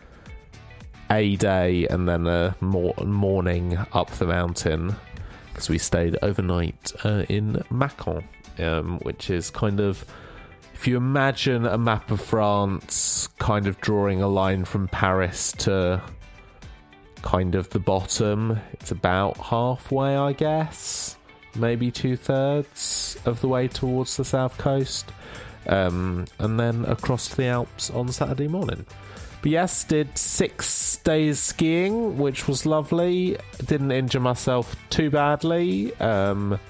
[1.10, 4.94] a day and then a mor- morning up the mountain
[5.52, 8.22] because we stayed overnight uh, in Macon,
[8.58, 10.04] um, which is kind of
[10.76, 16.02] if you imagine a map of France, kind of drawing a line from Paris to
[17.22, 21.16] kind of the bottom, it's about halfway, I guess,
[21.54, 25.10] maybe two thirds of the way towards the south coast,
[25.66, 28.84] um, and then across the Alps on Saturday morning.
[29.40, 33.38] But yes, did six days skiing, which was lovely.
[33.64, 35.96] Didn't injure myself too badly.
[35.96, 36.60] Um,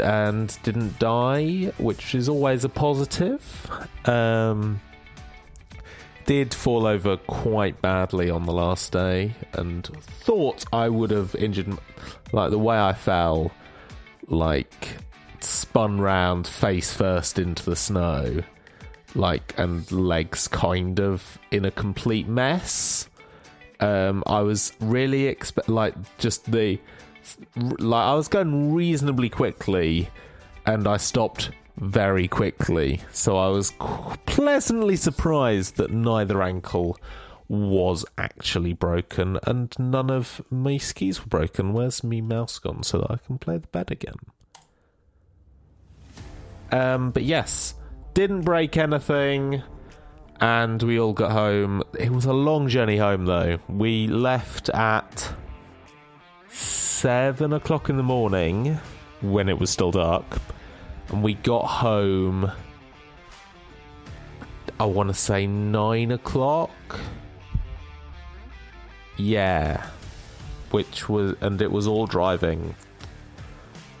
[0.00, 3.70] and didn't die, which is always a positive.
[4.04, 4.80] Um,
[6.26, 11.78] did fall over quite badly on the last day and thought I would have injured,
[12.32, 13.50] like the way I fell,
[14.26, 14.88] like
[15.40, 18.42] spun round face first into the snow,
[19.14, 23.08] like, and legs kind of in a complete mess.
[23.80, 26.78] Um, I was really expect like just the
[27.56, 30.08] like I was going reasonably quickly,
[30.66, 33.00] and I stopped very quickly.
[33.12, 33.72] So I was
[34.26, 36.98] pleasantly surprised that neither ankle
[37.48, 41.72] was actually broken, and none of my skis were broken.
[41.72, 44.16] Where's me mouse gone so that I can play the bed again?
[46.70, 47.74] Um, but yes,
[48.12, 49.62] didn't break anything,
[50.40, 51.82] and we all got home.
[51.98, 53.58] It was a long journey home, though.
[53.68, 55.32] We left at
[56.50, 58.78] seven o'clock in the morning
[59.20, 60.24] when it was still dark,
[61.08, 62.50] and we got home.
[64.80, 66.70] I want to say nine o'clock.
[69.16, 69.84] Yeah,
[70.70, 72.74] which was, and it was all driving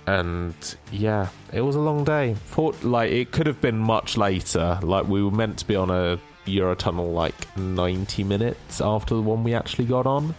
[0.08, 2.32] and yeah, it was a long day.
[2.32, 4.78] Thought like it could have been much later.
[4.82, 9.44] Like we were meant to be on a Eurotunnel like ninety minutes after the one
[9.44, 10.34] we actually got on,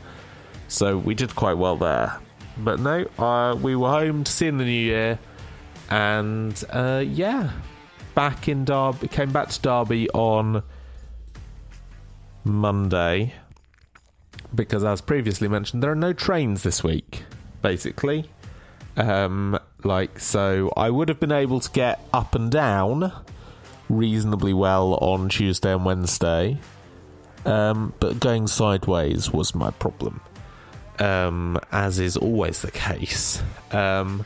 [0.69, 2.17] so we did quite well there.
[2.57, 5.19] But no, uh, we were home to see in the new year,
[5.89, 7.51] and uh, yeah,
[8.15, 9.07] back in Derby.
[9.07, 10.63] Came back to Derby on
[12.43, 13.33] Monday
[14.55, 17.23] because, as previously mentioned, there are no trains this week.
[17.61, 18.29] Basically,
[18.95, 23.11] um, like so, I would have been able to get up and down
[23.89, 26.59] reasonably well on Tuesday and Wednesday,
[27.45, 30.21] um, but going sideways was my problem,
[30.99, 33.41] um, as is always the case.
[33.71, 34.25] Um,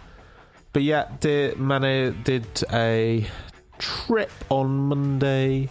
[0.73, 3.25] but yeah, did Mane did a
[3.77, 5.69] trip on Monday.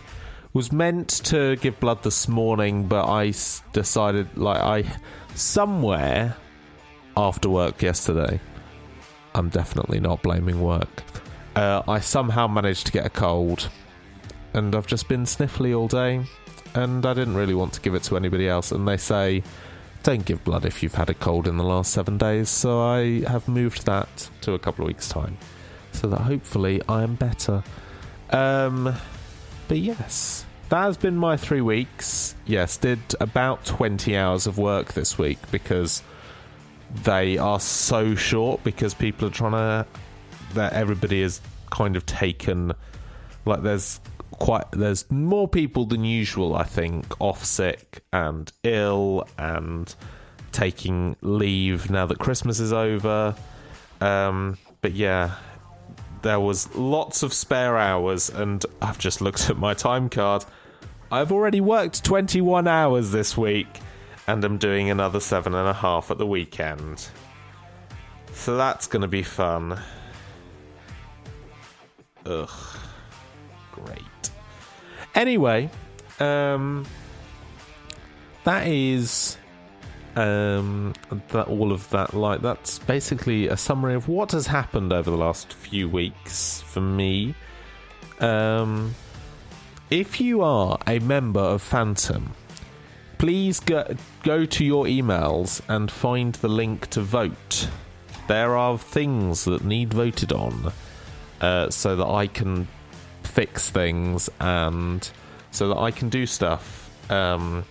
[0.54, 4.84] Was meant to give blood this morning, but I s- decided like I
[5.34, 6.36] somewhere
[7.16, 8.38] after work yesterday.
[9.34, 11.02] I'm definitely not blaming work.
[11.56, 13.70] Uh, I somehow managed to get a cold,
[14.52, 16.22] and I've just been sniffly all day,
[16.74, 18.72] and I didn't really want to give it to anybody else.
[18.72, 19.42] And they say,
[20.02, 23.20] don't give blood if you've had a cold in the last seven days, so I
[23.28, 25.38] have moved that to a couple of weeks' time,
[25.92, 27.62] so that hopefully I am better.
[28.30, 28.94] Um,
[29.68, 32.34] but yes, that has been my three weeks.
[32.46, 36.02] Yes, did about 20 hours of work this week because
[37.04, 39.86] they are so short because people are trying to
[40.54, 42.72] that everybody is kind of taken
[43.44, 44.00] like there's
[44.42, 49.94] quite there's more people than usual i think off sick and ill and
[50.50, 53.34] taking leave now that christmas is over
[54.00, 55.36] um but yeah
[56.22, 60.44] there was lots of spare hours and i've just looked at my time card
[61.12, 63.68] i've already worked 21 hours this week
[64.26, 67.06] and I'm doing another seven and a half at the weekend.
[68.32, 69.80] So that's going to be fun.
[72.24, 72.50] Ugh.
[73.72, 74.11] Great.
[75.14, 75.70] Anyway,
[76.20, 76.86] um,
[78.44, 79.36] that is
[80.14, 80.92] um
[81.28, 85.16] that all of that like that's basically a summary of what has happened over the
[85.16, 87.34] last few weeks for me
[88.20, 88.94] um
[89.88, 92.34] if you are a member of phantom
[93.22, 93.86] please go,
[94.24, 97.68] go to your emails and find the link to vote.
[98.26, 100.72] There are things that need voted on
[101.40, 102.66] uh, so that I can
[103.32, 105.10] fix things and
[105.50, 106.90] so that I can do stuff.
[107.10, 107.64] Um,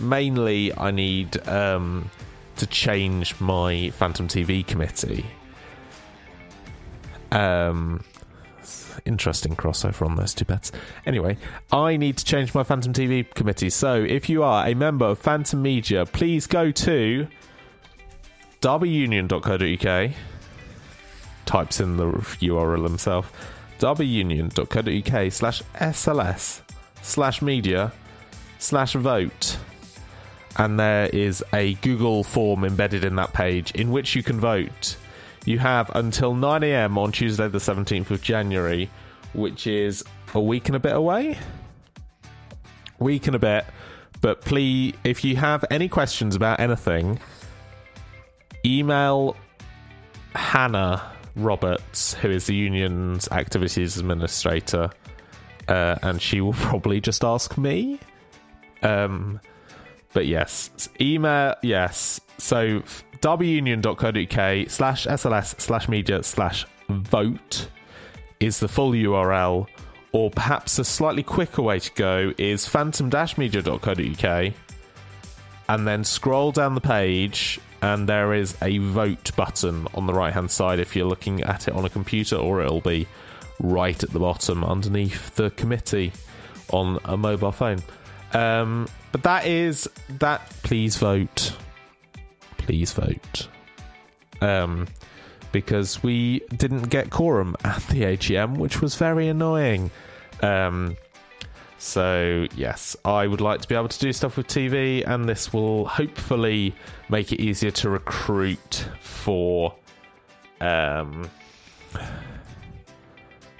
[0.00, 2.10] mainly, I need um,
[2.56, 5.26] to change my Phantom TV committee.
[7.32, 8.04] Um,
[9.04, 10.70] interesting crossover on those two bets.
[11.06, 11.36] Anyway,
[11.72, 13.70] I need to change my Phantom TV committee.
[13.70, 17.26] So if you are a member of Phantom Media, please go to
[18.60, 20.12] derbyunion.co.uk.
[21.46, 23.32] Types in the URL himself.
[23.78, 26.60] derbyunion.co.uk slash SLS
[27.02, 27.92] slash media
[28.58, 29.56] slash vote.
[30.56, 34.96] And there is a Google form embedded in that page in which you can vote.
[35.44, 36.98] You have until 9 a.m.
[36.98, 38.90] on Tuesday, the 17th of January,
[39.32, 41.38] which is a week and a bit away.
[42.98, 43.64] Week and a bit.
[44.20, 47.20] But please, if you have any questions about anything,
[48.64, 49.36] email
[50.34, 54.90] Hannah Roberts, who is the union's activities administrator,
[55.68, 58.00] uh, and she will probably just ask me.
[58.82, 59.40] Um,
[60.12, 62.20] but yes, email yes.
[62.38, 62.82] So
[63.20, 67.68] derbyunion.co.uk slash sls slash media slash vote
[68.40, 69.66] is the full URL,
[70.12, 74.54] or perhaps a slightly quicker way to go is phantom-media.co.uk
[75.68, 80.32] and then scroll down the page and there is a vote button on the right
[80.32, 83.06] hand side if you're looking at it on a computer or it'll be
[83.60, 86.12] right at the bottom underneath the committee
[86.70, 87.82] on a mobile phone.
[88.32, 89.88] Um, but that is
[90.18, 90.48] that.
[90.62, 91.56] Please vote.
[92.58, 93.48] Please vote.
[94.40, 94.86] Um,
[95.50, 99.90] because we didn't get quorum at the AGM, which was very annoying.
[100.42, 100.96] Um,
[101.78, 105.52] so, yes, I would like to be able to do stuff with TV, and this
[105.52, 106.74] will hopefully
[107.08, 109.74] make it easier to recruit for.
[110.60, 111.30] Um,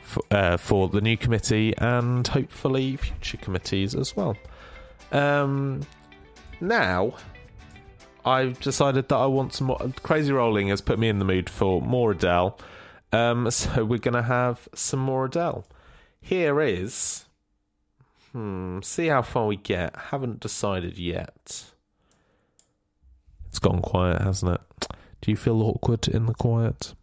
[0.02, 4.36] for, uh, for the new committee and hopefully future committees as well.
[5.12, 5.82] Um,
[6.60, 7.14] now,
[8.24, 9.92] I've decided that I want some more.
[10.02, 12.58] Crazy Rolling has put me in the mood for more Adele.
[13.12, 15.66] Um, so we're going to have some more Adele.
[16.20, 17.26] Here is.
[18.32, 19.96] Hmm, see how far we get.
[19.96, 21.64] Haven't decided yet.
[23.48, 24.88] It's gone quiet, hasn't it?
[25.20, 26.94] Do you feel awkward in the quiet?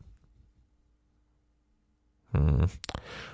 [2.33, 2.65] Hmm.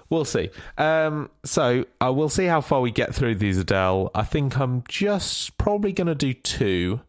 [0.10, 0.50] We'll see.
[0.78, 4.12] Um, so I will see how far we get through these Adele.
[4.14, 7.02] I think I'm just probably going to do two,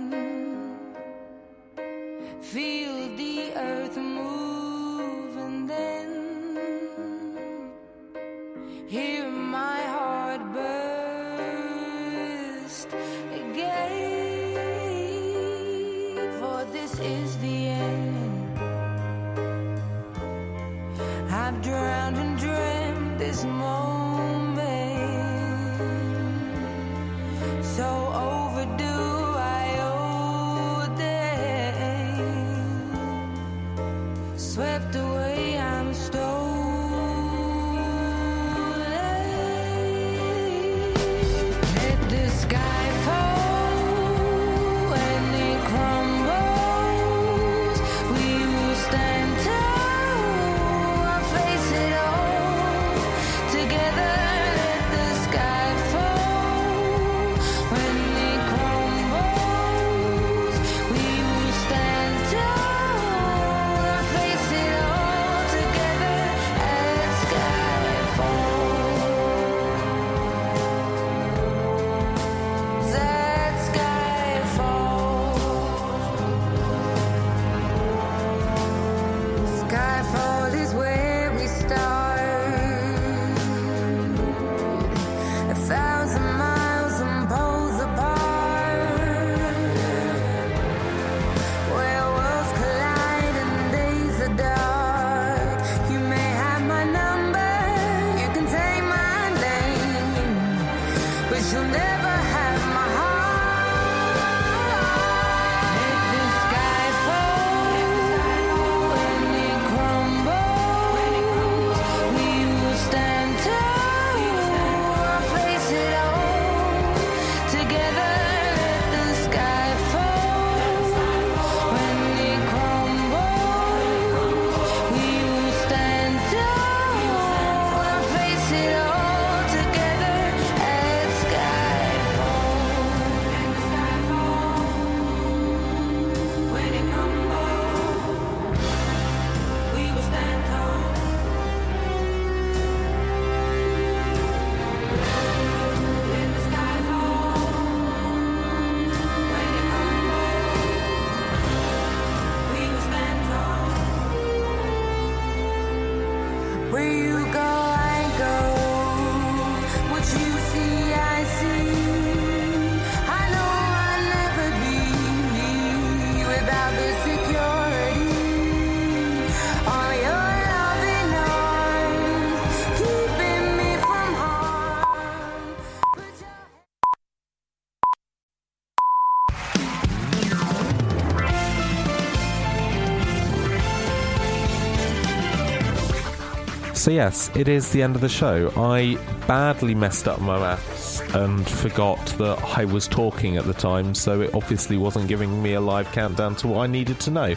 [186.91, 188.51] Yes, it is the end of the show.
[188.57, 193.95] I badly messed up my maths and forgot that I was talking at the time,
[193.95, 197.35] so it obviously wasn't giving me a live countdown to what I needed to know.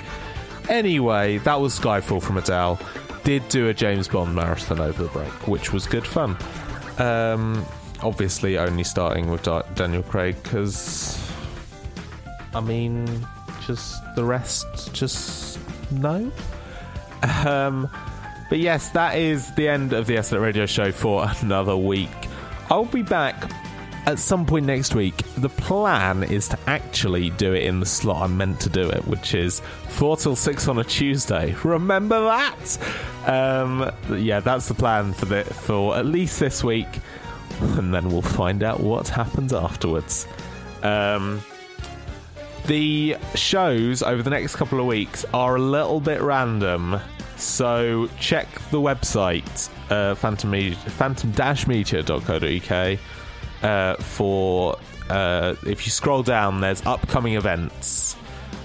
[0.68, 2.80] Anyway, that was Skyfall from Adele.
[3.22, 6.36] Did do a James Bond marathon over the break, which was good fun.
[6.98, 7.64] Um,
[8.02, 9.44] obviously, only starting with
[9.76, 11.16] Daniel Craig because,
[12.54, 13.06] I mean,
[13.64, 15.60] just the rest, just
[15.92, 16.32] no.
[17.46, 17.88] Um,
[18.54, 22.08] but yes, that is the end of the Eslet Radio Show for another week.
[22.70, 23.50] I'll be back
[24.06, 25.16] at some point next week.
[25.38, 29.08] The plan is to actually do it in the slot I'm meant to do it,
[29.08, 29.58] which is
[29.88, 31.56] 4 till 6 on a Tuesday.
[31.64, 32.78] Remember that?
[33.26, 37.00] Um, yeah, that's the plan for, the, for at least this week.
[37.60, 40.28] And then we'll find out what happens afterwards.
[40.84, 41.42] Um,
[42.68, 47.00] the shows over the next couple of weeks are a little bit random,
[47.44, 52.98] so check the website uh, phantom phantom-media.co.uk
[53.62, 58.16] uh, for uh, if you scroll down, there's upcoming events,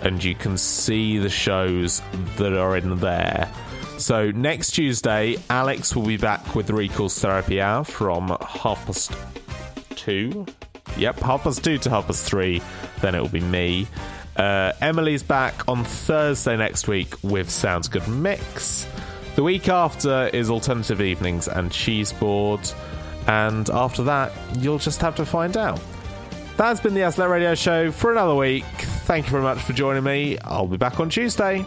[0.02, 2.02] and you can see the shows
[2.38, 3.52] that are in there.
[3.98, 9.12] So next Tuesday, Alex will be back with Recalls Therapy Hour from half past
[9.96, 10.46] two.
[10.98, 12.62] Yep, half past two to half past three.
[13.02, 13.88] Then it will be me.
[14.40, 18.88] Uh, Emily's back on Thursday next week with Sounds Good Mix.
[19.36, 22.62] The week after is Alternative Evenings and Cheese Board.
[23.28, 25.82] And after that, you'll just have to find out.
[26.56, 28.64] That's been the Eslet Radio Show for another week.
[28.64, 30.38] Thank you very much for joining me.
[30.46, 31.66] I'll be back on Tuesday.